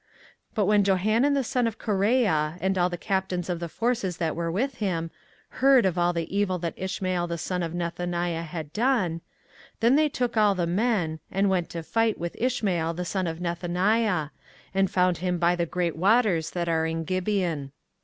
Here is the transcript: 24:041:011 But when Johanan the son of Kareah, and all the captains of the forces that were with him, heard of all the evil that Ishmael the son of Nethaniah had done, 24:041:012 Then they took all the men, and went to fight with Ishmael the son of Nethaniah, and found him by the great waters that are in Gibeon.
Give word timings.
24:041:011 0.53 0.55
But 0.55 0.65
when 0.65 0.83
Johanan 0.83 1.33
the 1.35 1.43
son 1.43 1.67
of 1.67 1.77
Kareah, 1.77 2.57
and 2.59 2.75
all 2.75 2.89
the 2.89 2.97
captains 2.97 3.51
of 3.51 3.59
the 3.59 3.69
forces 3.69 4.17
that 4.17 4.35
were 4.35 4.49
with 4.51 4.77
him, 4.77 5.11
heard 5.49 5.85
of 5.85 5.95
all 5.99 6.11
the 6.11 6.35
evil 6.35 6.57
that 6.57 6.73
Ishmael 6.75 7.27
the 7.27 7.37
son 7.37 7.61
of 7.61 7.73
Nethaniah 7.73 8.41
had 8.43 8.73
done, 8.73 9.21
24:041:012 9.79 9.79
Then 9.81 9.95
they 9.97 10.09
took 10.09 10.35
all 10.37 10.55
the 10.55 10.65
men, 10.65 11.19
and 11.29 11.51
went 11.51 11.69
to 11.69 11.83
fight 11.83 12.17
with 12.17 12.35
Ishmael 12.39 12.95
the 12.95 13.05
son 13.05 13.27
of 13.27 13.37
Nethaniah, 13.37 14.31
and 14.73 14.89
found 14.89 15.19
him 15.19 15.37
by 15.37 15.55
the 15.55 15.67
great 15.67 15.95
waters 15.95 16.49
that 16.49 16.67
are 16.67 16.87
in 16.87 17.03
Gibeon. 17.03 17.71